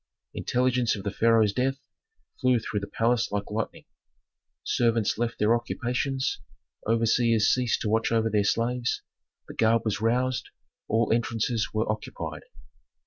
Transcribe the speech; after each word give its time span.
Intelligence 0.33 0.95
of 0.95 1.03
the 1.03 1.11
pharaoh's 1.11 1.53
death 1.53 1.77
flew 2.39 2.57
through 2.57 2.79
the 2.79 2.87
palace 2.87 3.29
like 3.31 3.51
lightning. 3.51 3.85
Servants 4.63 5.19
left 5.19 5.37
their 5.37 5.53
occupations, 5.55 6.39
overseers 6.87 7.49
ceased 7.53 7.81
to 7.81 7.89
watch 7.89 8.11
over 8.11 8.27
their 8.31 8.43
slaves, 8.43 9.03
the 9.47 9.53
guard 9.53 9.83
was 9.85 10.01
roused; 10.01 10.49
all 10.87 11.13
entrances 11.13 11.69
were 11.71 11.87
occupied. 11.87 12.41